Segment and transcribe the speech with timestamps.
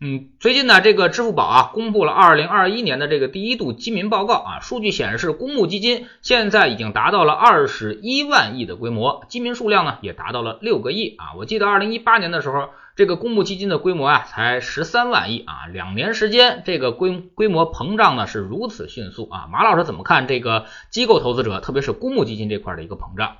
[0.00, 11.34] 嗯，最近呢，这个支付宝啊，公布了二零二一年的这个第一度基民报告啊，数据显示，公募基金现在已经达到了二十一万亿的规模，基民数量呢也达到了六个亿啊。
[11.36, 19.48] 我记得二零一八年的时候，这个公募基金的规模啊才十三万亿啊，两年时间这个规规模膨胀呢是如此迅速啊。
[19.50, 23.32] 马老师怎么看这个机构投资者，特别是公募基金这块的一个膨胀？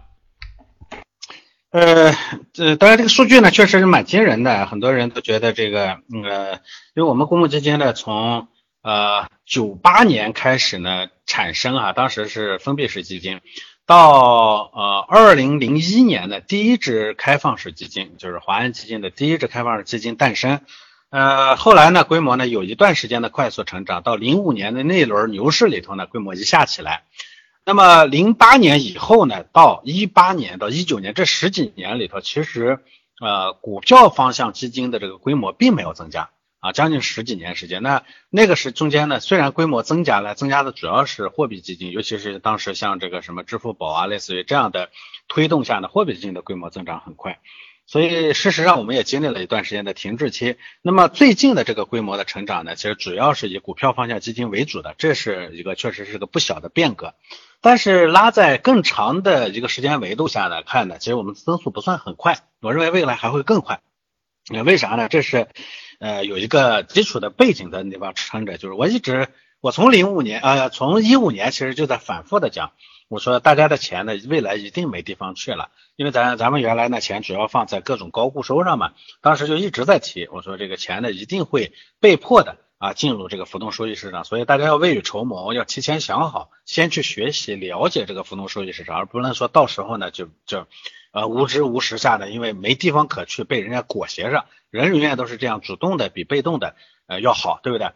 [1.71, 2.15] 呃，
[2.55, 4.65] 这当然这个数据呢，确实是蛮惊人的。
[4.65, 6.55] 很多人都觉得这个，呃，
[6.95, 8.49] 因为我们公募基金呢，从
[8.83, 13.41] 呃九八年开始呢产生啊，当时是封闭式基金，
[13.85, 20.61] 到呃二零零一年的第一支开放式基金，就是华安基金的第一支开放式基金诞生。
[21.11, 27.03] 呃，后来呢，规模呢有一段时间的快速成长，到零五年的那轮牛市里头呢，规模一下起来。
[27.69, 32.79] 那么零八年以后呢，到一八年到一九年这十几年里头，其实
[33.21, 37.83] 呃股票方向基金的这个规模并没有增加啊，将近十几年时间。
[37.83, 44.89] 那那个是中间呢，虽然规模增加了，增加的主要是货币基金，尤其是当时像这个什么支付宝啊，类似于这样的
[45.29, 47.39] 推动下呢，货币基金的规模增长很快。
[47.89, 50.57] 所以事实上我们也经历了一段时间的停滞期。
[50.83, 57.15] 那么最近的这个规模的成长呢，其实主要是以股票方向基金为主的，这是一个确实是个不小的变革。
[57.63, 63.81] 但是拉在更长的一个时间维度下来看呢，其实我们增速不算很快，我认为未来还会更快。
[64.51, 65.09] 那为啥呢？
[65.09, 65.49] 这是
[65.99, 69.29] 呃有一个基础的背景的地方撑着，就是我一直
[69.61, 72.73] 我从零五年呃从一五年其实就在反复的讲，
[73.09, 82.59] 我说大家的钱呢未来一定没地方去了，因为咱咱们原来呢钱主要放在各种高固收上嘛，当时就一直在提，我说这个钱呢一定会被迫的。
[82.79, 90.69] 啊，进入这个浮动收益市场，所以大家要未雨绸缪，要提前想好，先去学习了解这个浮动收益市场，而不能说到时候呢就就
[91.11, 94.45] 呃无知无识下的，因为没地方可去，被人家裹挟着。
[94.71, 96.77] 人永远都是这样，主动的比被动的
[97.09, 97.89] 呃要好，对不对？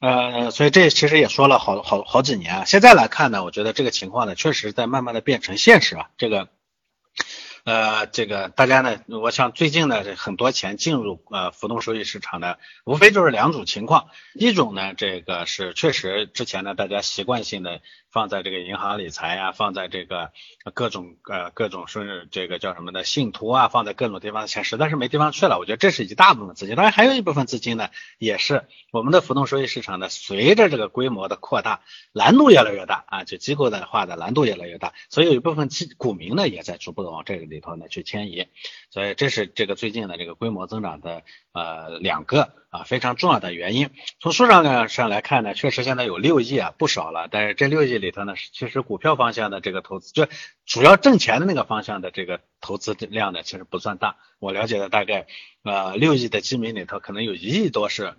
[0.00, 6.48] 呃，所以这其实也说了好好好几年啊，现在来看呢，我觉得这个情况呢，确实在慢慢的变成现实啊，这个。
[7.64, 20.30] 呃，这个大家呢，我想最近呢，很多钱进入呃浮动收益市场的，无非就是两种情况，一种呢，这个是确实之前呢，大家习惯性的放在这个银行理财呀，放在这个
[20.74, 27.88] 各种呃各种是这个叫什么的信托啊，放在各种地方的钱实在是没地方去了，我觉得这是一大部分资金，当然还有一部分资金呢，
[28.18, 31.80] 也是我们的浮动收益市场呢，随着这个规模的扩大，
[32.12, 37.48] 难度越来越大啊，就机构的话的难度越来越大，所以有一部分基股民呢，也在逐步的往这个。
[37.48, 38.48] 里头呢去迁移，
[38.90, 43.90] 所以这是这个最近的这个规模增长的呃两个啊非常重要的原因。
[44.20, 50.26] 从数量上来看呢，确实现在有六亿啊不少了，但是这六亿里头呢，其实股票方向的这个投资，就
[50.64, 54.16] 主要挣钱的那个方向的这个投资量呢，其实不算大。
[54.38, 55.26] 我了解的大概
[55.62, 58.14] 呃六亿的基民里头，可能有一亿多是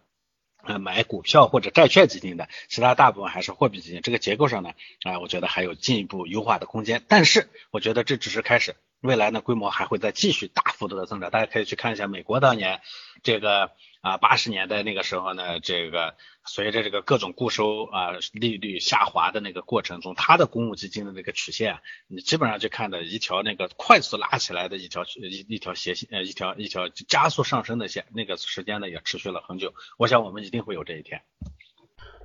[0.64, 4.02] 呃买股票或者债券基金的，其他大部分还是货币基金。
[4.02, 4.72] 这个结构上呢
[5.04, 7.04] 啊，我觉得还有进一步优化的空间。
[7.08, 8.76] 但是我觉得这只是开始。
[9.02, 12.82] 未来呢，规模还会再继续大幅度的增长，大家可以去看一下美国当年
[13.24, 13.72] 这个
[14.02, 16.16] 啊八十年代那个时候呢，这个
[16.46, 31.22] 随着这个各种固收啊利率下滑的那个过程中，它的公募基金的那个曲线，你基本上就看到一条那个快速拉起来的一条一一条斜线，呃一条一条加速上升的线，那个时间呢也持续了很久，我想我们一定会有这一天。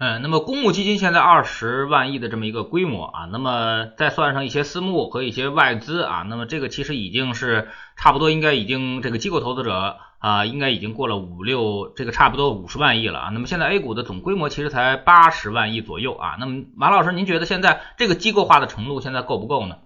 [0.01, 13.31] 嗯，那么公募基金现在二十万亿的这么一个规模啊，那么再算上一些私募和一些外资啊，那么这个其实已经是差不多应该已经这个机构投资者啊，应该已经过了五六这个差不多五十万亿了啊。
[13.33, 16.37] 那么现在 A 股的总规模其实才八十万亿左右啊。
[16.41, 19.77] 那么马老师，您觉得现在这个机构化的程度现在够不够呢？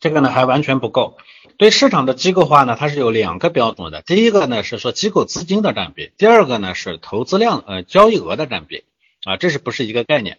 [0.00, 1.16] 这个呢还完全不够。
[1.60, 4.00] 对市场的机构化呢，它是有两个标准的。
[4.00, 8.84] 第一个呢是说机构资金的占比，第二个呢是投资量呃交易额的占比
[9.24, 10.38] 啊，这是不是一个概念？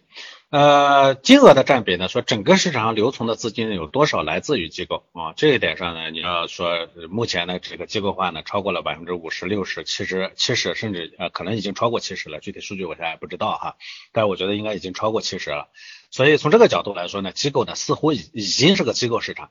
[0.50, 5.32] 呃，金额的占比呢，说整个市场上留存的资金有多少来自于机构啊？
[5.36, 12.40] 这一点上呢，你要说目前呢这个机构化呢，超过了百分之五十、六十、七十、七十，甚至呃可能已经超过七十了。
[12.40, 13.76] 具体数据我现在不知道哈，
[14.10, 15.68] 但我觉得应该已经超过七十了。
[16.10, 19.50] 所以从这个角度来说呢，机构呢似乎已已经是个机构市场。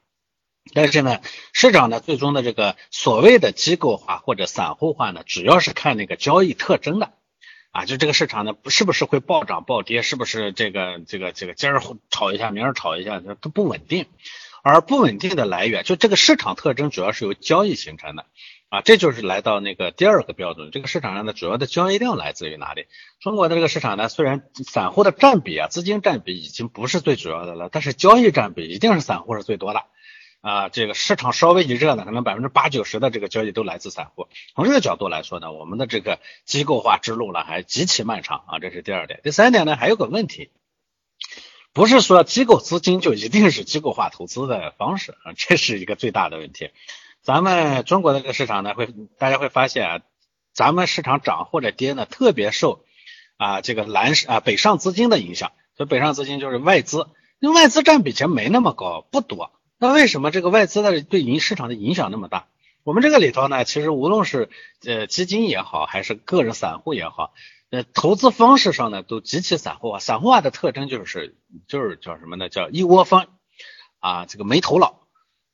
[0.74, 1.20] 但是呢，
[1.54, 7.14] 市场呢最终的这个所谓的机构化或者散户化呢，主要是看那个交易特征的，
[7.72, 14.06] 啊，就这个市场呢不是不是会暴涨暴跌，是不是这个这个这个今儿炒一下，明儿炒一下，都不稳定。
[14.64, 18.28] 而不稳定的来源，就这个市场特征主要是由交易形成的。
[18.70, 22.86] 啊，这就是来到那个第二个标准，这个市场上的主要的交易量来自于哪里？
[23.20, 29.84] 中国的这个市场呢，虽然散户的占比啊，资金占比已经不是最主要的了，但是交易占比一定是散户是最多的。
[30.42, 34.28] 啊，这个市场稍微一热呢，可能百分之八九十的这个交易都来自散户。
[34.56, 39.20] 从这个角度来说呢，我们的这个机构化之路呢还极其漫长啊，这是第二点。
[39.24, 40.50] 第三点呢，还有个问题，
[41.74, 46.72] 不是说机构资金就一定是机构化投资的方式啊，这是一个最大的问题。
[47.22, 48.88] 咱们中国的这个市场呢，会
[49.20, 50.00] 大家会发现啊，
[50.54, 52.84] 咱们市场涨或者跌呢，特别受
[53.38, 55.52] 啊这个南啊北上资金的影响。
[55.78, 57.08] 所以北上资金就是外资，
[57.40, 59.52] 那外资占比其实没那么高，不多。
[59.82, 62.46] 那为什么这个外资的对影市场的影响那么大？
[62.84, 64.48] 我们这个里头呢，其实无论是
[64.86, 67.34] 呃基金也好，还是个人散户也好，
[67.72, 69.98] 呃投资方式上呢都极其散户化。
[69.98, 71.36] 散户化的特征就是
[71.68, 72.48] 就是叫什么呢？
[72.48, 73.26] 叫一窝蜂
[73.98, 75.00] 啊，这个没头脑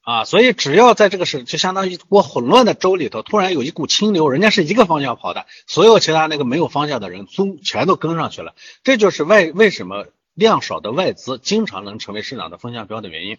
[0.02, 0.26] 啊。
[0.26, 8.56] 所以只要在这个是就相当于一锅混乱的粥里头，突然有一股清流，人家是一个方向跑的，所有其他那个没有方向的人都全都跟上去了。
[8.84, 13.38] 这就是外为什么量少的外资经常能成为市场的风向标的原因。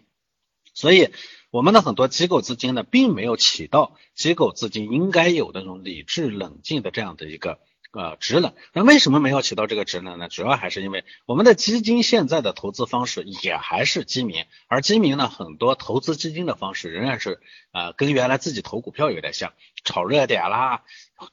[0.79, 1.11] 所以，
[1.51, 7.59] 我们的很多机构资金呢，并没有起到机构资金应该有的那种理智冷静的这样的一个
[7.91, 8.55] 呃职能。
[8.73, 10.29] 那为什么没有起到这个职能呢？
[10.29, 17.41] 主要还是因为我们的基金现在的投资方式也还是基民，而基民呢，很多投资基金的方式仍然是
[17.73, 19.53] 呃跟原来自己投股票有点像，
[19.83, 20.85] 炒热点啦，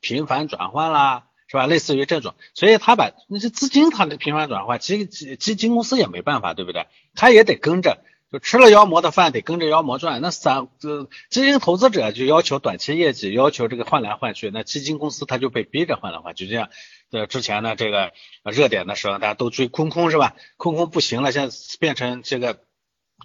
[0.02, 1.68] 频繁转换啦，是吧？
[1.68, 6.88] 类似于这种，所以他把那些资金它的频繁转换，基基基金公司也没办法，对不对？
[7.14, 8.00] 他也得跟着。
[8.40, 10.22] 吃了妖魔的饭，得跟着妖魔转。
[10.22, 14.50] 那散这基金投资者就要求短期业绩，要求这个换来换去。
[14.52, 16.48] 那基金公司他就被逼着换来换去。
[16.48, 16.70] 这样，
[17.12, 20.36] 呃之前呢，这个热点的时候，大家都追空空是吧？
[20.58, 22.60] 空空不行了，现在变成这个，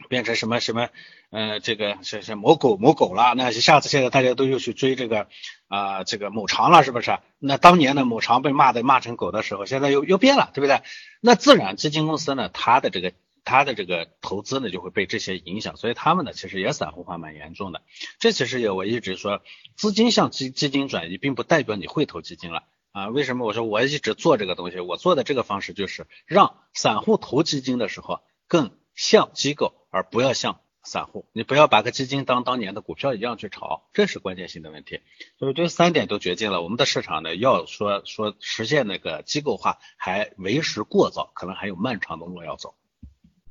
[0.09, 0.89] 变成什么什么，
[1.31, 3.35] 呃，这个是是某狗某狗了。
[3.37, 5.27] 那下子现在大家都又去追这个
[5.69, 7.19] 啊，这个某长了，是不是？
[7.39, 10.83] 那当年的某长被骂的骂成狗的时候，现在又又变了，对不对？
[11.21, 13.13] 那自然基金公司呢，它的这个。
[13.45, 17.83] 他的这个投资呢，就会被这些影响，所以他们呢，其实也散户化蛮严重的。
[18.19, 19.43] 这其实也我一直说，
[19.77, 23.09] 资金向基基金转移，并不代表你会投基金了啊。
[23.09, 24.81] 为什么我说我一直做这个东西？
[24.81, 31.29] 我做的这个方式就是让散户投基金的时候更像机构，而不要像散户。
[31.33, 35.01] 你不要把个基金当当年的股票一样去炒，这是关键性的问题。
[35.39, 42.75] 所以这三点都决定了我们的市场呢，要说说实现那个机构化还为时过早，可能还有漫长的路要走。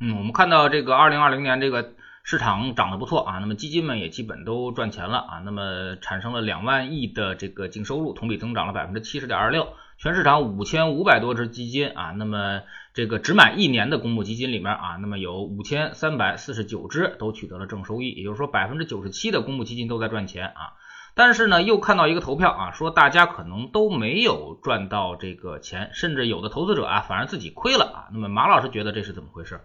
[0.01, 1.92] 嗯，我们看到这个二零二零年这个
[2.24, 9.68] 市场涨得不错啊，那么基金们也基本都赚钱了啊，那么产生了两万亿的这个净收入，同比增长了百分之七十点二六。
[9.98, 12.62] 全市场五千五百多只基金啊，那么
[12.94, 20.80] 这个只买一年的公募基金里面啊，那么有五千三百四十九只都取得了正收益，也就是说百分之九十七的公募基金都在赚钱啊。
[21.13, 28.07] 但是呢，又看到一个投票啊，说大家可能都没有赚到这个钱，甚至有的投资者啊反而自己亏了啊。
[28.13, 29.60] 那么马老师觉得这是怎么回事？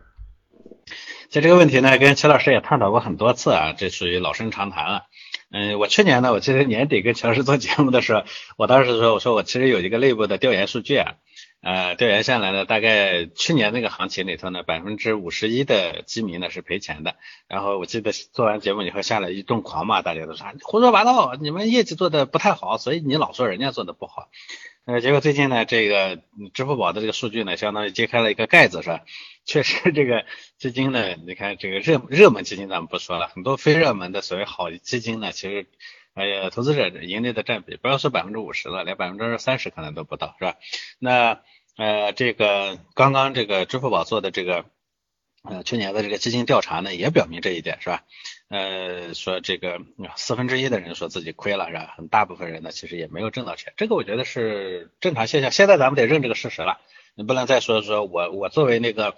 [1.29, 5.05] 其实这个问题呢，跟齐老师也探讨过很多次啊，这属于老生常谈了。
[5.51, 8.25] 嗯，我去年呢，我记得年底跟齐老师做节目的时候，
[8.57, 11.15] 我当时说，我说我其实有一个内部的调研数据啊，
[11.63, 17.15] 呃，调研下来呢，大概去年那个行情里头呢，百分之五十一的基民呢是赔钱的。
[17.47, 24.29] 然后我记得做完节目以后下来一顿狂骂，大家都说胡说八道，你们业绩做的不太好，所以你老说人家做的不好。
[24.87, 26.21] 呃，结果最近呢，这个
[26.53, 29.03] 支付宝的这个数据呢，相当于揭开了一个盖子，是吧？
[29.47, 30.27] 确实，这个
[30.59, 35.67] 基金呢，你看这个热热门基金咱们不说了，很多非热门的所谓好基金呢，其实，
[36.13, 40.57] 哎呀，投资者盈利的占比不要说百分之五十了，连百分之三十可能都不到，是吧？
[40.99, 41.41] 那
[41.79, 44.67] 呃，这个刚刚这个支付宝做的这个
[45.45, 48.05] 呃去年的这个基金调查呢，也表明这一点，是吧？
[48.55, 49.81] 呃，说这个
[50.15, 51.93] 四分之一的人说自己亏了，是吧？
[51.97, 55.51] 很大部分人呢，其实也没有挣到钱，这个我觉得是正常现象。
[55.51, 56.79] 现在咱们得认这个事实了，
[57.17, 59.17] 你不能再说说我我作为那个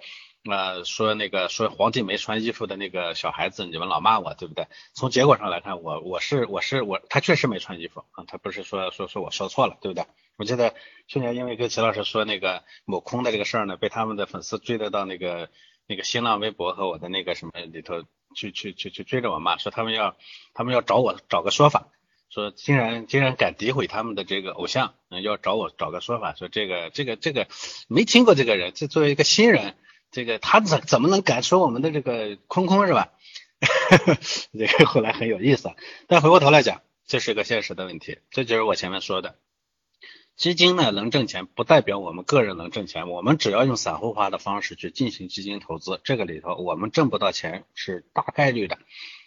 [0.49, 4.65] 呃说那个说皇帝没穿衣服的那个小孩子，你们老骂我，对不对？
[4.93, 10.03] 从结果上来看，我我是我是我，他确实没穿衣服啊，他不是说说说我说错了，对不对？
[10.37, 10.73] 我记得
[11.07, 15.49] 去年因为跟齐老师说那个某空的这个事儿呢，被他们的粉丝追得到那个
[15.85, 18.03] 那个新浪微博和我的那个什么里头。
[18.37, 20.15] 去去去去追着我骂，说他们要
[20.53, 21.87] 他们要找我找个说法，
[22.29, 27.47] 说竟然竟然敢诋毁他们的这个偶像，嗯，要找我找个说法，说这个这个这个
[27.87, 29.75] 没听过这个人，这作为一个新人，
[30.11, 33.09] 这个他怎怎么能敢说我们的这个空空是吧？
[34.53, 35.71] 这个后来很有意思，
[36.07, 39.35] 但回过头来讲，这是个现实的问题，这就是我前面说的。
[40.37, 43.09] 基金呢能挣钱，不代表我们个人能挣钱。
[43.09, 48.77] 我们只要用散户化的方式去进行基金投资，这个里头我们挣不到钱是大概率的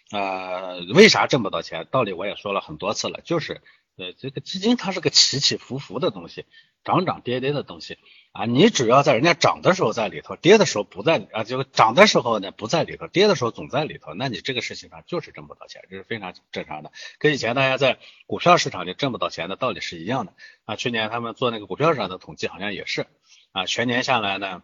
[0.09, 1.85] 呃，为啥挣不到钱？
[1.91, 3.61] 道理我也说了很多次了，就是
[3.97, 6.45] 呃，这个基金它是个起起伏伏的东西，
[6.85, 7.97] 涨涨跌跌的东西
[8.31, 8.45] 啊。
[8.45, 16.91] 你只要在人家涨的时候在里头，跌的时候不在啊，就涨的时候呢不在里头，跌的时候总在里头，那你这个事情上就是挣不到钱，这是非常正常的。
[17.19, 20.33] 跟以前大家在股票市场里挣不到钱的道理是一样的
[20.65, 20.75] 啊。
[20.75, 23.07] 去年他们做那个股票市场的统计，好像也是
[23.51, 24.63] 啊，全年下来呢，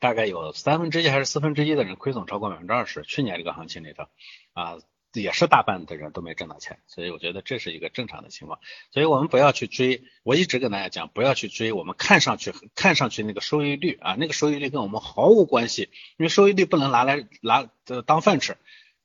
[0.00, 3.02] 大概有三分之一还是四分之一的人亏损超过百分之二十。
[3.02, 4.06] 去年这个行情里头。
[4.52, 4.78] 啊，
[5.20, 8.60] 也是大半的人都没挣到钱，所以我觉得这是一个正常的情况。
[8.90, 17.68] 所以我们不要去追，我一直跟大家讲，不要去追我们看上去看上去那个收益率啊，那个收益率跟我们毫无关系，因为收益率不能拿来拿
[18.04, 18.56] 当饭吃。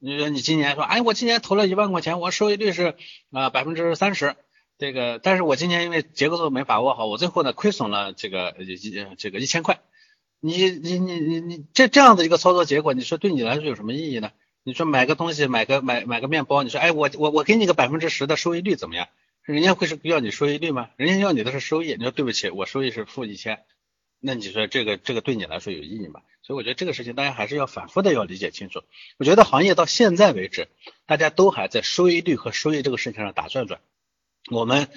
[0.03, 2.95] 你说你今年说，哎，我今年投了一万块钱，我收益率是
[3.31, 4.35] 啊百分之三十，
[4.79, 8.77] 这个，但是我今年因为结构都没把握好，我最后呢亏损了这个一
[9.15, 9.79] 这个一千块，
[10.39, 14.31] 你你你你你这这样的一个操作结果，你说对你来说有什么意义呢？
[14.63, 19.07] 你说买个东西，买个买买个面包，你说，哎，我我我给你个百分之十的收益率怎么样？
[19.43, 20.89] 人家会是要你收益率吗？
[20.97, 21.95] 人家要你的是收益。
[21.95, 23.63] 你说对不起，我收益是负一千，
[24.19, 26.21] 那你说这个这个对你来说有意义吗？
[26.43, 28.83] 所以我觉得这个事情大家还是要反复的要理解清楚。
[29.17, 30.67] 我觉得行业到现在为止，
[31.07, 33.81] 大家都还在收益率和收益这个事情上打转转。
[34.51, 34.87] 我们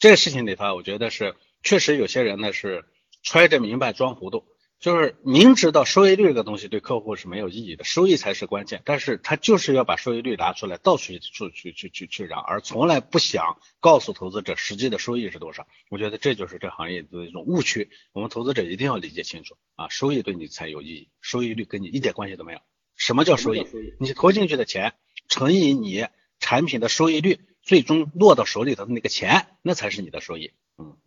[0.00, 2.84] 这个事情里头，我觉得是确实有些人呢是
[3.22, 4.44] 揣着明白装糊涂。
[4.84, 8.82] 就是明知道收益率这个东西对客户是没有意义的，收益才是关键。
[8.84, 15.66] 但是他就是要把收益率拿出来，到处去去去去去让，而从来不想告诉投资者实际的收益是多少。
[15.88, 17.88] 我觉得这就是这行业的一种误区。
[18.12, 22.58] 我们投资者一定要理解清楚啊，收益对你才有意义，收益率跟你一点关系都没有。
[22.94, 23.66] 什么叫收益？
[23.98, 24.92] 你投进去的钱
[25.30, 26.08] 乘以你
[26.40, 30.52] 产品的收益率，最终落到手里头的那个钱，那才是你的收益。
[30.76, 30.98] 嗯。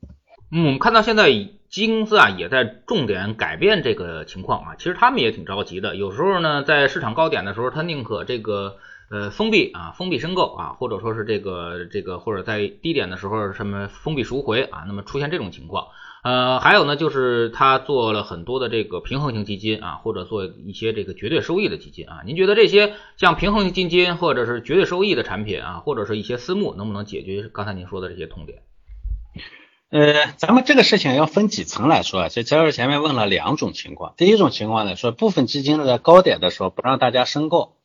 [0.50, 1.30] 嗯，我们看到现在
[1.70, 5.96] 基金公司啊也在重点改变这个情况啊，其实他们也挺着急的。
[5.96, 8.78] 有时候呢，在市场高点的时候，他宁可这个
[9.10, 15.88] 呃封闭啊，封闭申购啊，或者说是这个这个，或者在低点的时候什么封闭赎回啊，那么出现这种情况。
[16.24, 22.22] 呃，还有呢，就是他做了很多的这个平衡型基金啊，或者做一些这个绝对收益的基金啊。
[22.26, 28.60] 您觉得这些像平衡型基金或者是绝对收益的产品啊，或者是一些私募，能不能解决刚才您说的这些痛点？
[29.90, 32.28] 呃，咱们这个事情要分几层来说啊。
[32.28, 37.78] 就教授前面问了两种情况，第一种情况呢，说部分基金呢在高点的时候不让大家申购，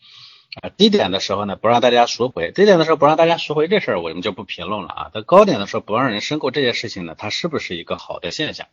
[0.60, 2.50] 啊，低点的时候呢不让大家赎回。
[2.50, 5.10] 低点的时候不让大家赎回这事儿，我们就不评论了啊。
[5.14, 8.66] 在高点的时候不让人申购这件事情呢，它是不是一个好的现象？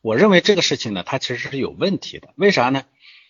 [0.00, 2.28] 我认为这个事情呢，它其实是有问题的。
[2.36, 2.84] 为啥呢？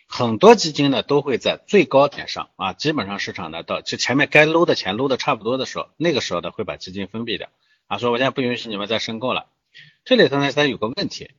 [0.07, 7.49] 很多基金呢都会在最高点上啊，基本上市场呢到就前面该搂的钱搂的差不多的时候，那个时候呢会把基金封闭掉。
[7.91, 9.47] 啊，说我现在不允许你们再申购了。
[10.05, 11.33] 这里头呢，它有个问题，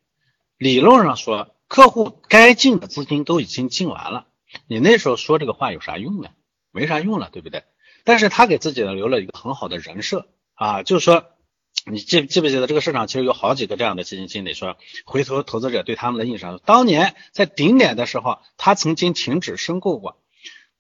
[0.58, 4.28] 理论上说，客户该进的资金都已经进完了，
[4.68, 6.28] 你那时候说这个话有啥用呢？
[6.72, 7.64] 没啥用了，对不对？
[8.04, 11.24] 但是他给自己呢留了一个很好的人设啊，就是说，
[11.86, 20.18] 你记记不记得这个市场其实有好几个这样的基金经理说，回头投资者对他们的印象，当年在顶点的时候，他曾经停止申购过。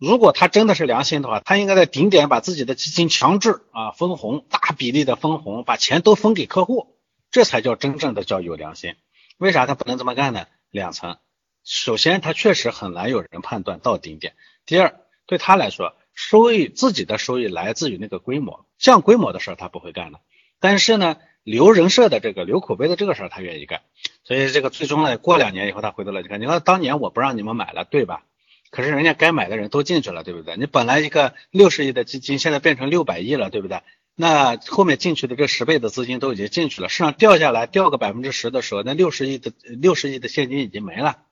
[0.01, 6.95] 如果他真的是良心的话，他应该在顶点把自己的基金强制啊分红，大比例的分红，把钱都分给客户，
[7.29, 8.95] 这才叫真正的叫有良心。
[9.37, 10.47] 为啥他不能这么干呢？
[10.71, 11.17] 两层，
[11.63, 14.33] 首先他确实很难有人判断到顶点。
[14.65, 20.19] 第二，对他来说，收益自己的收益来自于那个规模，降规模的事儿他不会干的。
[20.59, 23.81] 但是呢，留人设的这个留口碑的这个事儿他愿意干。
[24.23, 28.23] 所以这个最终呢，过两年以后他回头来看，你看当年我不让你们买了，对吧？
[28.71, 30.57] 可是人家该买的人都进去了，对不对？
[30.57, 33.81] 你本来一个六十亿的基金，现在变成六百亿了，对不对？
[34.15, 41.23] 那后面进去的这十倍的资金都已经进去了，市场掉下来掉个百分之十的时候，那六十亿的六十亿的现金已经没了，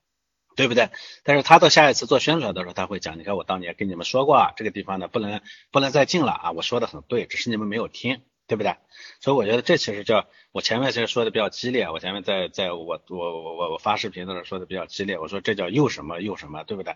[0.55, 0.89] 对不对？
[1.23, 5.41] 但是他到下一次做宣传的时候，他会讲，你看我当年跟你们说过啊，这个地方呢不能
[5.71, 8.75] 不能再进了啊，我说的很对，只是你们没有听，对不对？
[9.21, 16.95] 所以我觉得这其实叫我前面其实说的比较激烈，我前面在在我我我我我发视频的时候说的比较激烈，我说这叫又什么又什么，对不对？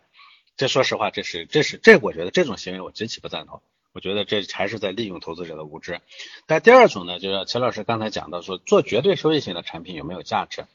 [0.56, 3.62] 这说实话，这是这是这，我觉得这种行为我极其不赞同。
[3.92, 6.02] 我觉得这还是在利用投资者的无知。
[6.48, 10.66] 但第二种呢，就是齐老师刚才讲到说，做绝对收益型的产品有没有价值？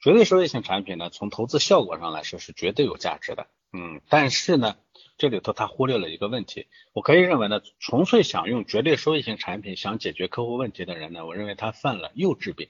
[0.00, 3.46] 绝对收益型产品呢，从投资效果上来说是绝对有价值的。
[3.72, 4.76] 嗯，但是呢，
[5.18, 6.66] 这里头他忽略了一个问题。
[6.92, 12.68] 我可以认为呢，纯粹想用绝对收益型产品想解决客户问题的人呢，我认为他犯了幼稚病。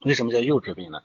[0.00, 1.02] 为什么叫幼稚病呢？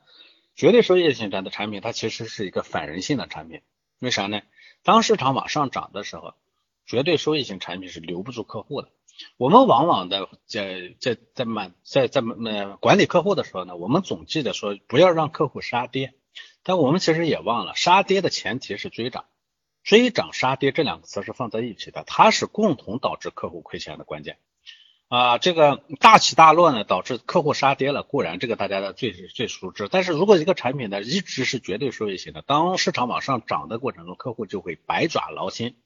[0.55, 3.61] 绝对收益型的产品，它其实是一个反人性的产品。
[3.99, 4.41] 为啥呢？
[4.83, 6.33] 当市场往上涨的时候，
[6.85, 8.89] 绝对收益型产品是留不住客户的。
[9.37, 16.13] 我们往往的在在在满在在满管理客户的时候呢，我们总记得说不要让客户杀跌，
[16.63, 19.25] 但我们其实也忘了杀跌的前提是追涨
[19.83, 24.37] 追涨杀跌这两个词是放在一起的，它是共同导致客户亏钱的关键。
[25.09, 29.87] 啊，这个大起大落呢，导致客户杀跌了，固然这个大家的最最熟知。
[29.89, 35.77] 但是如果一个产品呢一直是绝对收益型的，当市场往上涨的过程中，客户就会百爪挠心。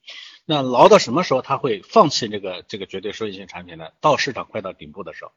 [0.43, 3.91] 那挠到什么时候他会放弃这个这个绝对收益型产品呢？
[4.01, 5.31] 到市场快到顶部的时候，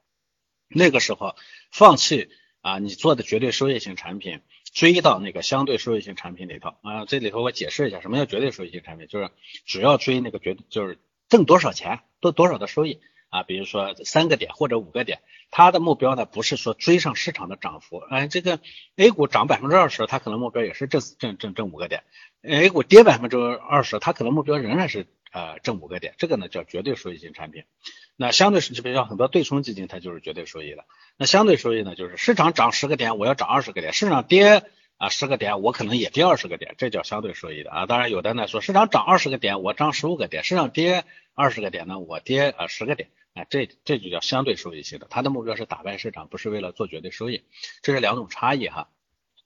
[0.68, 1.36] 那个时候
[1.70, 2.28] 放弃
[2.62, 4.40] 啊你做的绝对收益型产品，
[4.72, 7.04] 追到那个相对收益型产品里头啊。
[7.06, 9.06] 这里头我解释一下，什么叫绝对收益型产品？
[9.06, 9.30] 就是
[9.64, 12.98] 只要追那个绝就是挣多少钱，多多少的收益。
[13.36, 18.60] 啊，比如说三个点或者五个点，它的目标呢不是说追上市场的涨幅，哎，这个
[18.96, 22.04] A 股涨百分之二十，它可能目标也是挣挣挣挣五个点
[22.42, 26.14] ；A 股跌百分之二十，它可能目标仍然是呃挣五个点。
[26.16, 27.64] 这个呢叫绝对收益型产品。
[28.16, 30.86] 那相对是就比如很多对冲基金，它就是绝对收益的。
[31.18, 34.62] 那相对收益呢，就是市场涨十个点，我要涨二十个点；市场跌
[34.96, 37.84] 啊十个点，我可能也跌二十个点，这叫相对收益的啊。
[37.84, 43.10] 当然有的呢说市场涨二十个点，我涨十五个点；市场跌二十个点呢，我跌啊十个点。
[43.36, 47.44] 哎，这这就叫相对收益型的，它的目标是打败市场，不是为了做绝对收益，
[47.82, 48.88] 这是两种差异哈。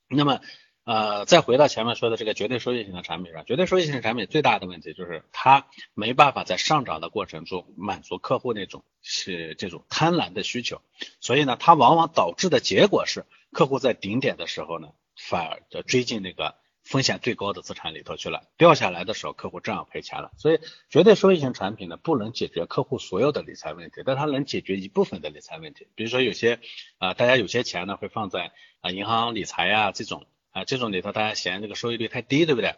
[0.09, 0.41] 那么，
[0.85, 10.83] 呃，再回到前面说的这个绝对收益型的产品上，绝对收益型产品最大的问题就是它没办法在上涨的过程中满足客户那种是这种贪婪的需求，
[11.21, 16.55] 所以呢，它往往导致的结果是客户在顶点的时候呢，反而追进那个。
[16.91, 20.33] 风险最高的资产里头去了，掉下来的时候，客户正好赔钱了。
[20.39, 25.87] 所以，绝对收益型产品呢，不能解决客户所有的理财问题，但它能解决一部分的理财问题。
[25.95, 26.59] 比如说，有些
[26.99, 32.75] 啊，大家有些钱呢，会放在啊银行理财呀这种啊这种里头，大家嫌这个收益率太低，对不对？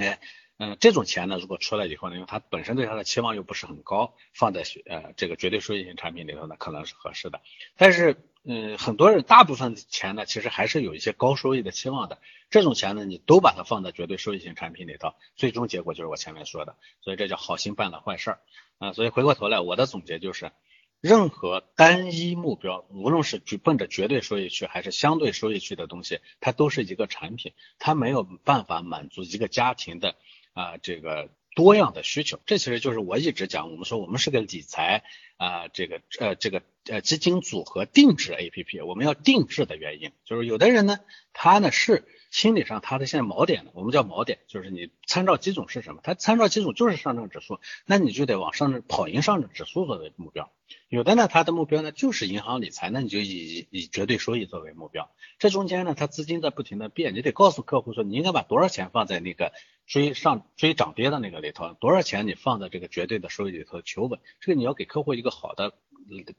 [0.00, 0.18] 哎，
[0.56, 7.42] 嗯，这种钱呢，如果出来以后呢，因为它本身对它的期望又不是很高，放在呃这个绝对收益型产品里头呢，可能是合适的。
[7.76, 8.16] 但是，
[8.48, 12.18] 嗯，很多人大部分钱呢，其实还是有一些高收益的期望的。
[12.48, 16.76] 这种钱呢，你都把它放在绝对收益型产品里头，最终结果就是我前面说的。
[17.00, 18.40] 所以这叫好心办了坏事儿
[18.78, 18.92] 啊。
[18.92, 20.52] 所以回过头来，我的总结就是，
[21.00, 30.14] 任何单一目标，无论是去奔着绝对收益去，还是相对收益去的东西，它都是一个产品，它没有办法满足一个家庭的
[30.52, 31.28] 啊这个。
[31.56, 35.04] 多样的需求，这其实就是我一直讲，我们说我们是个理财
[35.38, 40.98] 啊，这个呃这个呃基金组合定制 A P P，我们要定制的原因，就是有的人呢，
[41.32, 46.00] 他呢是心理上他的现在锚点，我们叫锚点，就是你参照基准是什么？
[46.02, 50.50] 他参照基准就是上证指数，那你就得往上跑赢上证指数作为目标。
[50.88, 55.10] 有的呢，他的目标呢就是银行理财，那你就以以绝对收益作为目标。
[55.38, 59.52] 这中间呢，他资金在不停的变，你得告诉客户说，你应该把多少钱放在那个
[59.86, 64.18] 追上追涨跌的那个里头，多少钱你放在这个绝对的收益里头求稳。
[64.40, 65.74] 这个你要给客户一个好的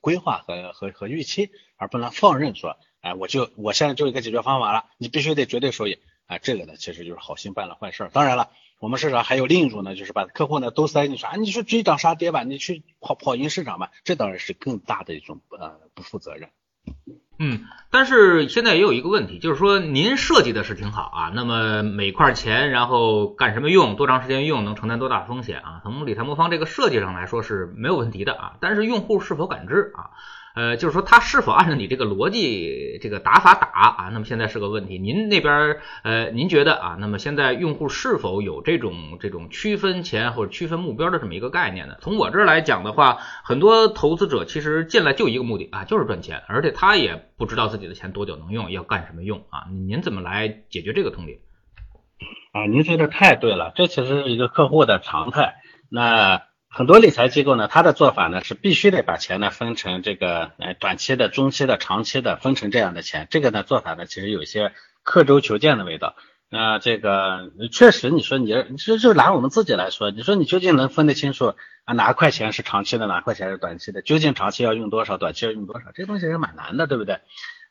[0.01, 5.99] 规划和和和预期，而不能放任说，哎，我就我现在就一个解决方法了，你必须得绝对收益。
[6.25, 8.09] 啊，这个呢，其实就是好心办了坏事。
[8.13, 8.51] 当然了。
[8.79, 16.51] 我们市场还有另一种呢，就是把客户呢都塞进去啊，你去追涨杀跌吧，你去跑跑赢市场吧，这当然是更大的一种呃不负责任。
[17.39, 25.81] 嗯，但是现在也有一个问题，就是说您设计的是挺好啊，那么每块钱然后干什么用，多长时间用，能承担多大风险啊？
[25.83, 30.09] 从理财魔方这个设计上来说是没有问题的啊，但是用户是否感知啊？
[30.57, 34.09] 呃，就是说他是否按照你这个逻辑这个打法打啊？
[34.11, 34.97] 那么现在是个问题。
[34.97, 41.97] 您那边呃，您觉得啊，那么现在用户是否有这种这种区分钱或者区分目标的这么一个概念呢？
[42.01, 49.65] 从我这儿来讲的话，很多投资者其实进来就一个目的啊，就是赚钱，而且他也不知道自己的钱多久能用，要干什么用啊？
[49.85, 51.37] 您怎么来解决这个痛点？
[52.53, 55.53] 啊，您说的太对了，这其实是一个客户的常态。
[55.91, 56.41] 那
[56.77, 63.25] 很多理财机构呢，它的做法呢是必须得把钱呢分成这个呃短期的、中期的、长期的，分成这样的钱。
[63.31, 66.15] 这个呢做法呢其实有些刻舟求剑的味道。
[66.51, 74.03] 那这个确实，你说你你就拿我们自己来说，你说你究竟能分得清楚啊哪块钱是长期的，哪块钱是短期的？
[74.03, 75.87] 究竟长期要用多少，短期要用多少？
[75.95, 77.15] 这东西是蛮难的，对不对？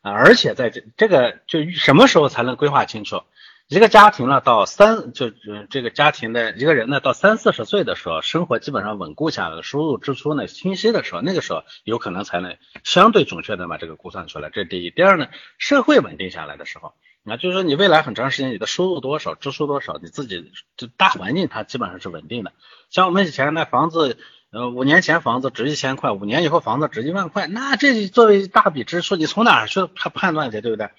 [0.01, 3.21] 啊，而且在这这个就什么时候才能规划清楚？
[3.69, 5.29] 一个家庭呢，到三就
[5.69, 14.49] 这个家庭的一个人呢，到三四十岁的时候，生活基本上稳固下来，收入支出呢清晰的时候，那个时候有可能才能相对准确的把这个估算出来。
[14.49, 14.89] 这是第一。
[14.89, 15.27] 第二呢，
[15.57, 22.53] 社会稳定下来的时候，那就是说你未来很长时间你的收入多少，支出多少，你自己这大环境它基本上是稳定的。
[22.89, 24.17] 像我们以前那房子，
[24.49, 30.89] 呃，五年前房子值一千块，五年以后房子值一万块，那这作为大笔支出，你从哪去判判断去，对不对？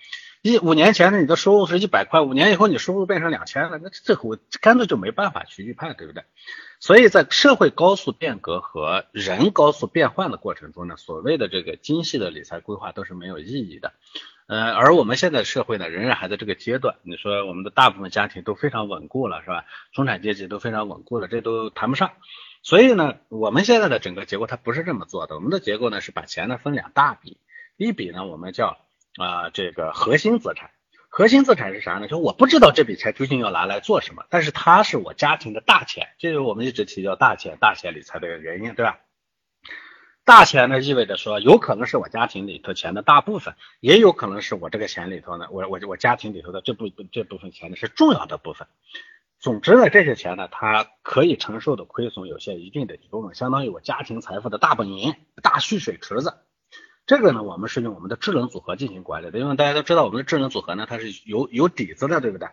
[0.43, 6.23] 一五年前呢，你的收入是一百块，五年以后你收入变成两千了，那这我干脆就没办法去预判，对不对？
[6.81, 13.93] 所以在社会高速变革和人高速变换的过程中呢，所谓的这个精细的理财规划都是没有意义的。
[14.47, 16.97] 呃，而我们现在社会呢，仍然还在这个阶段。
[17.03, 19.65] 你说我们的大部分家庭都非常稳固了，是吧？
[19.93, 22.13] 中产阶级都非常稳固了，这都谈不上。
[22.63, 25.35] 所以呢，我们现在的整个结构它不是这么做的。
[25.35, 27.39] 我们的结构呢是把钱呢分两大笔，
[27.77, 28.79] 一笔呢我们叫
[29.19, 30.71] 啊这个核心资产。
[31.11, 32.07] 核心资产是啥呢？
[32.07, 39.01] 就我不知道这笔钱究竟要拿来做什么，但是它是我家庭的大钱，这是我们一直提叫大钱、大钱理财的原因，对吧？
[40.25, 48.69] 大钱呢，意味着说有可能是我家庭里头钱的大部分，也有可能是我这个钱里头呢，我我我家庭里头的这部这部分钱呢是重要的部分。
[49.39, 56.35] 总之呢，这些钱呢，它可以承受的亏损有些一定的比重，相当于我家庭财富的大本营、大蓄水池子。
[57.09, 62.49] 这个呢，我们是用我们的智能组合进行管理的，因为大家都知道，我们的智能组合呢，它是有有底子的，对不对？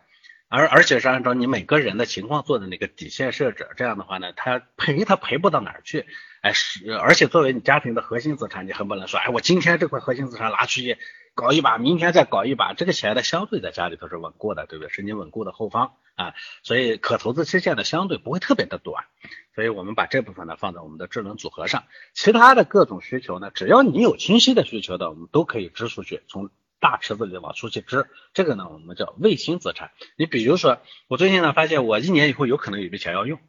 [0.48, 6.06] 而而且是按照你每个人的情况做的那个底线设置，这样的话呢，它赔它赔不到哪儿去，
[6.42, 10.98] 哎是，而且作为你家庭的核心资产，你很不能说，哎我今天这块核心资产拿去
[11.36, 14.90] 搞一把，明天再搞一把，这个钱呢相对在家里头是稳固的，对不对？
[14.90, 19.06] 是你稳固的后方啊，所以可投资期限呢相对不会特别的短，
[19.54, 26.50] 所以我们把这部分呢放在我们的智能组合上，其他的各种需求呢，只要你有清晰的需求的，我们都可以支出去，从。
[26.78, 29.92] 大池子里往出去支，这个呢我们叫卫星资产。
[30.18, 33.40] 你比如说，我最近呢发现我一年以后有可能有笔钱要用，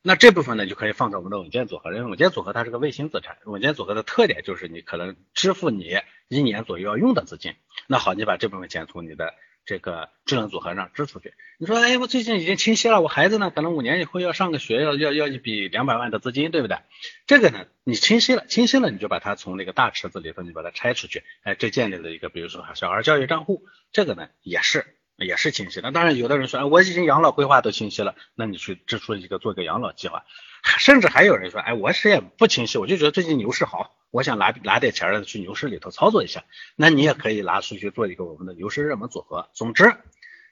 [0.00, 1.92] 那这部分呢就可以放在我们的稳健组合。
[1.92, 7.54] 因为稳健组合它是个卫星资产，稳健组合的特点就是你可能支付你一年左右要用的资金。
[7.86, 9.34] 那好，你把这部分钱从你的。
[9.66, 16.76] 这个智能组合上支出去，你说，哎，我最近已经清晰了，我孩子呢，可能五年以后要上个学，要要要一笔两百万的资金，对不对？
[17.26, 24.84] 这个呢，你清晰了，清晰了，你就把它从那个大池子里头，你把它拆出去，哎，这建立了一个，比如说小孩教育账户，这个呢也是
[25.16, 25.92] 也是清晰的。
[25.92, 30.26] 当然，有的人说，哎，我已经养老规划都清晰了，那你去支出一个做一个养老计划。
[30.78, 39.50] 甚至还有人说，哎，我谁也不清晰，我就觉得最近牛市好，我想拿拿点钱儿去牛市里头操作一下，那你也可以拿出去做一个我们的牛市热门组合。
[39.52, 39.94] 总之，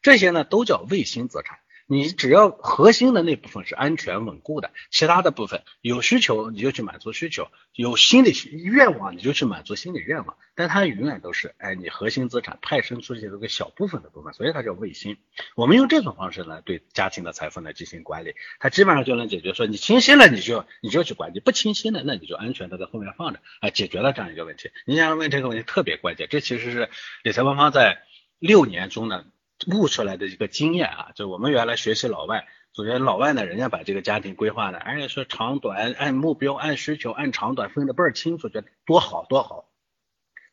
[0.03, 1.59] 这些呢都叫卫星资产。
[1.87, 15.17] 你只要核心的那部分是安全稳固的，其他的部分有需求你就去满足需求，有心理愿望你就去满足心理愿望，但它永远都是哎你核心资产派生出去这个小部分的部分，所以它叫卫星。
[15.55, 24.71] 我们用这种方式呢对家庭的财富呢进行管理，它基本上就能解决说你清晰了你就你就去管，你不清晰了那你就安全的在后面放着啊，解决了这样一个问题。
[24.87, 26.89] 你想问这个问题特别关键，这其实是
[27.23, 28.03] 理财官方在
[28.39, 29.25] 六年中呢。
[29.71, 39.69] 悟出来的一个经验啊，就我们原来学习老外，首先老外呢，人家把这个家庭规划的，哎说长短按目标、按需求、按长短分的倍儿清楚，觉得多好多好，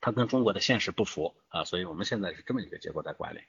[0.02, 3.40] 他跟中国的现实不符啊，所以我们现在是这么一个结构在管理。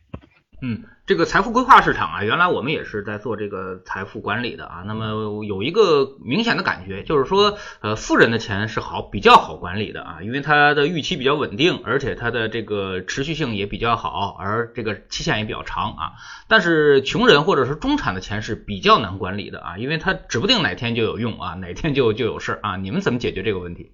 [0.63, 4.85] 嗯，这个财富规划市场啊，原来我们也是在做这个财富管理的啊。
[4.87, 16.13] 那么有一个明显的感觉，就是说，呃，富人的钱是好，比较好管理的啊，因为它的预期比较稳定，而且它的这个持续性也比较好，而这个期限也比较长啊。
[16.47, 22.77] 但是穷人或者是中产的钱是比较难管理的啊，因为他指不定哪天就有用啊，哪天就就有事啊。
[22.77, 23.93] 你们怎么解决这个问题？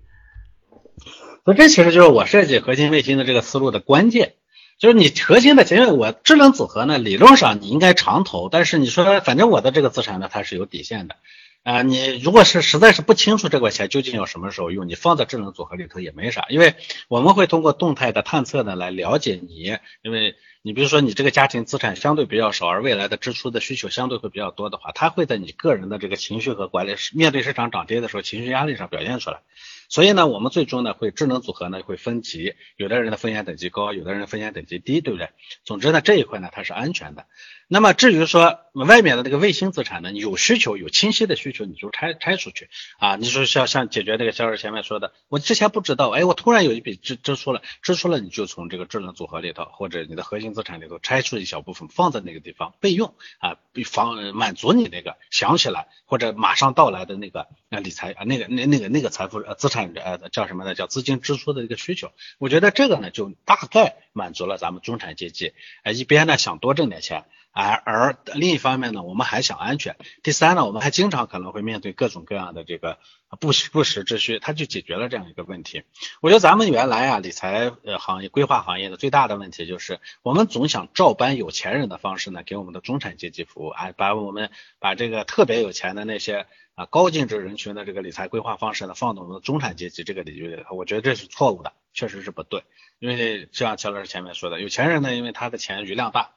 [1.44, 4.32] 所以这其实就是我设计核心卫星的这个思路的关键。
[4.78, 11.16] 就是你核心的钱，因为我智能组合呢，理论上你应该长投，但是你说反正我的这个资产呢，它是有底线的
[11.62, 11.80] 啊。
[11.80, 16.74] 你如果是实在是不清楚这块钱究竟要什么时候用，你放在智能组合里头也没啥，因为
[17.08, 29.40] 我们会通过动态的探测呢来了解你，因为你比如说你这个家庭资产相对比较少，而未来的支出的需求相对会比较多的话，它会在你个人的这个情绪和管理面对市场涨跌的时候情绪压力上表现出来。
[29.88, 35.30] 所以呢，我们最终呢会智能组合呢会分级，有的人的风险等级高，有的人风险等级低，对不对？
[35.64, 37.26] 总之呢这一块呢它是安全的。
[37.68, 42.68] 那么至于说外面的那个卫星资产呢，有需求有清晰的需求你就拆拆出去
[42.98, 43.16] 啊。
[43.16, 59.75] 你说像像解决那个销售前面说的，我之前不知道，哎，我突然有一笔支支出了，支出了你就从这个智能组合里头或者你的核心资产里头拆出一小部分放在那个地方备用啊，防满足你那个想起来或者马上到来的那个啊理财啊那个那那个那个财富呃资产。
[59.76, 60.74] 呃，叫什么呢？
[60.74, 62.12] 叫资金支出的一个需求。
[62.38, 65.52] 我觉得这个呢，就大概满足了咱们中产阶级。
[65.82, 67.24] 呃，一边呢想多挣点钱，
[67.56, 69.96] 而而另一方面呢，我们还想安全。
[70.22, 72.98] 第三呢，我们还经常可能会面对各种各样的这个
[73.40, 75.84] 不不时之需，它就解决了这样一个问题。
[76.20, 86.46] 我觉得咱们原来啊，理财呃行业规划行业的最大的问题就是，我们总想照搬有钱人的方式呢，给我们的中产阶级服务，哎，把我们把这个特别有钱的那些。
[86.76, 92.64] 啊，高净值人群的这个理财规划方式呢，放到我们的中产阶级这个领域里头，我觉得这是错误的，确实是不对。
[92.98, 96.32] 因为就像乔老师前面说的，有钱人呢，因为他的钱余量大，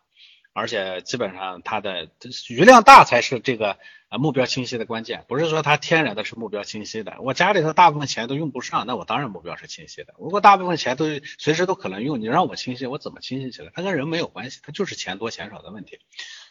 [0.59, 2.09] 而且基本上它的
[2.49, 3.77] 余量大才是这个
[4.09, 7.15] 呃目标清晰的关键，不是说它天然的是目标清晰的。
[7.21, 10.13] 我家里头大部分钱都用不上，那我当然目标是清晰的。
[10.19, 11.05] 如果大部分钱都
[11.37, 13.71] 随时都可能用，你让我清晰，我怎么清晰起来？
[13.73, 15.99] 它跟人没有关系，它就是钱多钱少的问题。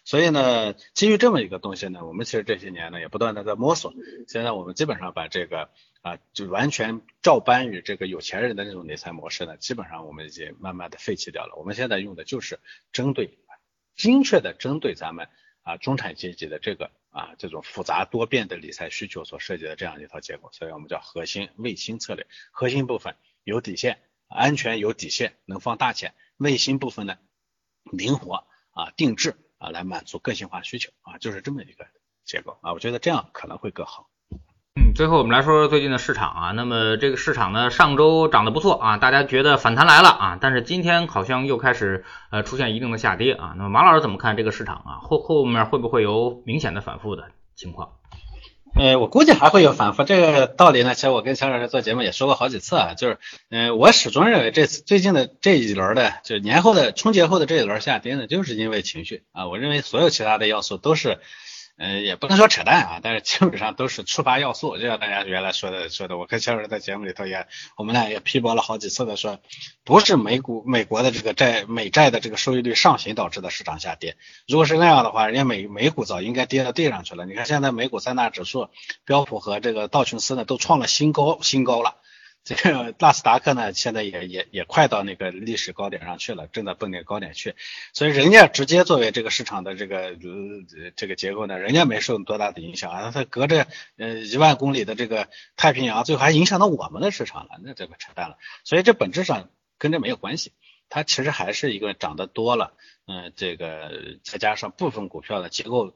[0.05, 3.93] 所以呢，基于这么一个东西呢，我们其实这些年呢也不断的在摸索。
[4.27, 5.69] 现在我们基本上把这个
[6.01, 11.57] 啊，就完全照搬于这个有钱人的那种理财模式呢，基本上我们已经慢慢的废弃掉了。
[11.57, 12.59] 我们现在用的就是
[12.93, 13.37] 针对。
[13.99, 15.29] 精确的针对咱们
[15.63, 22.27] 啊中产阶级的这个啊这种复杂多变的理财需求所设计的这样一套结构，所以我们叫核心卫星策略。
[22.53, 27.19] 核心部分有底线，安全有底线，能放大钱；卫星部分呢，
[27.91, 31.87] 灵活啊定制啊来满足个性化需求啊，就是这么一个
[32.25, 32.73] 结构啊。
[32.73, 34.09] 我觉得这样可能会更好。
[34.81, 36.53] 嗯，最后我们来说说最近的市场啊。
[36.53, 43.55] 那么这个市场呢，上周涨得不错啊，大家觉得反弹来了啊，但是今天好像又开始呃出现一定的下跌啊。
[43.57, 44.91] 那么马老师怎么看这个市场啊？
[45.03, 47.25] 后后面会不会有明显的反复的
[47.57, 47.95] 情况？
[48.77, 50.05] 呃，我估计还会有反复。
[50.05, 53.19] 这个道理呢，其实我跟乔老师做节目也说过好几次啊，就是
[53.51, 59.49] 嗯，我始终认为这次最近的这一轮的，就是年后的春节后的这一轮下跌呢，就是因为情绪啊。
[59.49, 61.19] 我认为所有其他的要素都是。
[61.79, 69.39] 呃，也不能说扯淡啊，但是基本上都是触发要素，就像大家原来说的说的，我跟肖老师在节目里头也，我们俩也批驳了好几次的说，
[69.85, 74.17] 不是美股美国的这个债美债的这个收益率上行导致的市场下跌，
[74.49, 77.27] 如果是那样的话，人家美美股早应该跌到地上去了。
[77.27, 78.71] 你看现在美股三大指数，
[79.05, 81.95] 标普和这个道琼斯呢都创了新高新高了。
[82.45, 87.55] 这个纳斯达克呢，现在也也也快到那个历史高点上去了，正在奔那个高点去，
[87.93, 90.17] 所以人家直接作为这个市场的这个
[90.97, 93.67] 这个结构呢，人家没受多大的影响啊，它隔着
[93.99, 98.39] 呃一万公里的这个太平洋，最后还影响到我们的市场了，那这个扯淡了。
[98.65, 100.53] 所以这本质上跟这没有关系，
[100.89, 102.73] 它其实还是一个涨得多了，
[103.07, 105.95] 嗯，这个再加上部分股票的结构。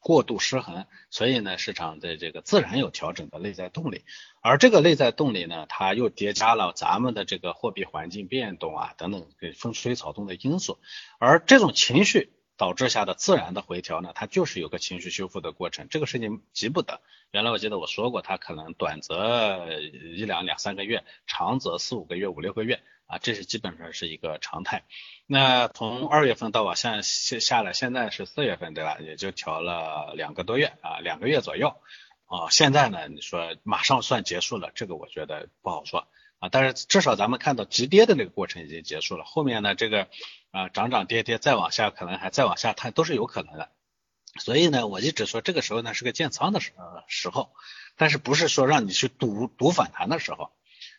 [0.00, 4.04] 过度失衡，所以呢，市场的这个自然有调整的内在动力，
[4.40, 10.78] 而这个内在动力呢，它又叠加了咱们的这个货币环境变动啊等等风吹草动的因素，
[11.18, 17.00] 而这种情绪导致下的自然的回调呢，它就是有个情绪修复的过程，这个事情急不得。
[17.30, 19.66] 原来我记得我说过，它可能短则
[20.14, 22.82] 一两两三个月，长则四五个月五六个月。
[23.06, 24.84] 啊，这是基本上是一个常态。
[25.26, 28.98] 那从二月份到往下下下来，现在是四月份，对吧？
[29.00, 31.74] 也就调了两个多月啊，两个月左右。
[32.26, 36.06] 啊，现在呢，你说马上算结束了，这个我觉得不好说
[36.38, 36.50] 啊。
[36.52, 40.06] 但是至少咱们看到急跌的那个过程已经结束了，后面呢，这个
[40.50, 43.70] 啊涨涨跌跌再往下，可能还再往下探都是有可能的。
[44.38, 46.72] 所以呢，我一直说这个时候呢是个建仓的时
[47.08, 47.50] 时候，
[47.96, 50.50] 但是不是说让你去赌赌反弹的时候。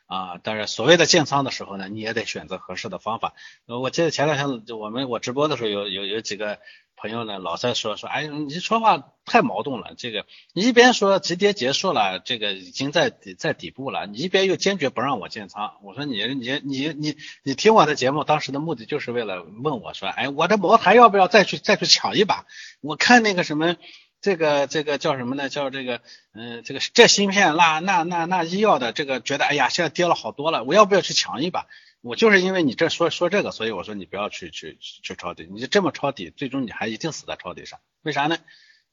[0.07, 3.33] 啊，当然所谓的建仓的时候呢，你也得选择合适的方法。
[3.65, 6.59] 我记得前两天我们我直播的时候，有有有几个
[7.01, 9.93] 朋友呢，老在说说，哎，你说话太矛盾了。
[9.97, 15.73] 这个你一边说急跌结束了，这个已经在底在底部了，你一边又坚决不让我建仓。
[15.83, 22.45] 我说你你你你你听我的节目，当时的目的就是为了问我说，哎，我的茅台要不要再去再去抢一把？
[22.81, 23.75] 我看那个什么。
[24.21, 25.49] 这个这个叫什么呢？
[25.49, 25.99] 叫这个，
[26.35, 31.65] 嗯，这个这芯片那那那那医药的这个觉得，哎呀，现在跌了好多了，我要不要去抢一把？
[32.01, 37.79] 我就是因为你这说说这个，所以我说你不要去去去抄底，你就这么抄底，最终你还一定死在抄底上。
[38.01, 38.37] 为啥呢？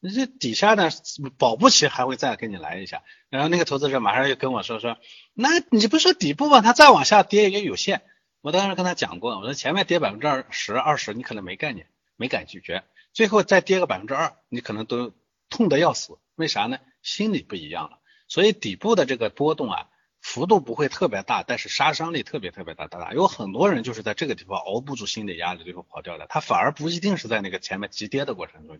[0.01, 0.91] 你这底下呢，
[1.39, 3.03] 保不齐还会再给你来一下。
[3.31, 4.97] 然后那个投资者马上又跟我说说，
[5.35, 6.61] 那你不说底部吗？
[6.61, 8.03] 它再往下跌也有限。
[8.41, 12.85] 我当时跟他讲过，我说前面跌百分之二十二十，你可能没概念，没感觉。
[13.13, 15.13] 最后再跌个百分之二，你可能都
[15.51, 16.19] 痛得要死。
[16.37, 16.79] 为啥呢？
[17.03, 17.99] 心理不一样了。
[18.29, 19.89] 所以底部的这个波动啊，
[20.29, 22.87] 幅度不会特别大，但是杀伤力特别特别大。
[22.87, 26.27] 大大有很多人就是在这个地方熬不住心理压力，最后跑掉的。
[26.29, 28.79] 他反而不一定是在那个前面急跌的过程中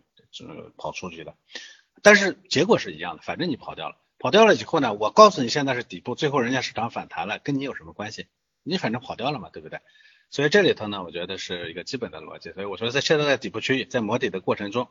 [0.77, 1.33] 跑出去的，
[2.03, 3.23] 但是结果是一样的。
[3.23, 8.27] 反正你跑掉了，跑掉了以后呢，我告诉你现在是底部，最后人家市场反弹了，跟你有什么关系？
[8.61, 9.79] 你反正跑掉了嘛，对不对？
[10.29, 12.51] 所以这里头呢，我觉得是一个基本的逻辑。
[12.51, 14.87] 所以我说在现在在底部区域，在摸底的过程中，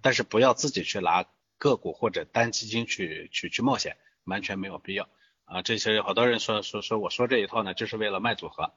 [0.00, 5.08] 但是不要自己去拿个股或者单基金去去去冒险，完全没有必要
[5.50, 5.62] 啊。
[5.62, 8.72] 这些好多人说说说我说这一套呢，就是为了卖组合，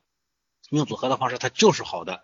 [0.69, 2.23] 用组合的方式，它就是好的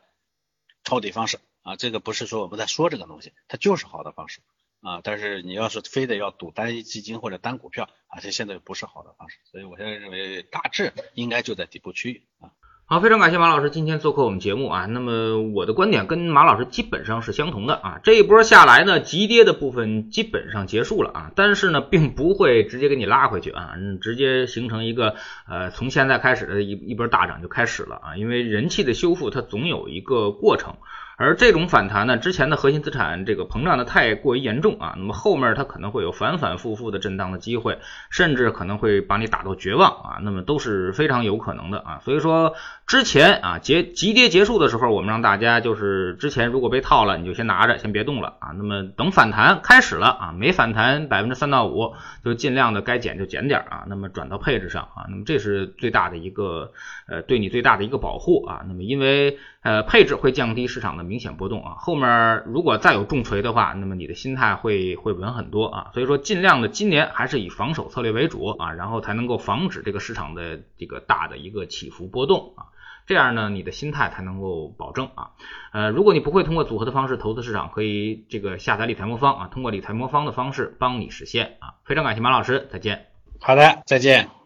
[0.83, 1.75] 抄底方式啊。
[1.75, 4.41] 这个不是说我们在说这个东西，它就是好的方式
[4.81, 5.01] 啊。
[5.03, 9.38] 但是你要是非得要赌单一基金或者单股票，啊，这现在不是好的方式。
[9.45, 12.51] 所以我现在认为大致应该就在底部区域啊。
[12.91, 14.88] 好，非常感谢马老师今天做客我们节目啊。
[14.88, 17.99] 那么我的观点跟马老师基本上是相同的啊。
[18.02, 25.13] 这一波下来呢，急跌的部分基本上结束了啊，但是呢，并不会直接给你拉回去啊，直接形成一个
[25.47, 28.17] 呃从现在开始的一一波大涨就开始了啊。
[28.17, 30.73] 因为人气的修复它总有一个过程。
[31.21, 41.99] 而这种反弹呢，之前的核心资产这个膨胀的太过于严重啊，那么后面它可能会有反反复复的震荡的机会，甚至可能会把你打到绝望啊，那么都是非常有可能的啊。
[42.06, 42.54] 所以说
[42.89, 48.49] 之前啊结急跌结束的时候，我们让大家就是之前如果被套了，你就先拿着，先别动了啊。
[48.58, 51.93] 那么等反弹开始了啊，没反弹百分之三到五，
[52.25, 56.71] 就尽量的该减就减点啊，那么转到配置上啊，那么这是最大的一个
[57.08, 58.65] 呃对你最大的一个保护啊。
[58.67, 61.04] 那么因为呃配置会降低市场的。
[61.04, 72.69] 明显波动啊，后面如果再有重锤的话，那么你的心态会会稳很多啊，所以说尽量的今年还是以防守策略为主啊，然后才能够防止这个市场的这个大的一个起伏波动啊，
[73.09, 75.31] 这样呢你的心态才能够保证啊。
[75.73, 81.73] 呃，如果你不会通过组合的方式投资市场，可以这个下载理财魔方啊，通过理财魔方的方式帮你实现啊。
[81.85, 83.07] 非常感谢马老师，再见。
[83.41, 84.38] 好的，再见。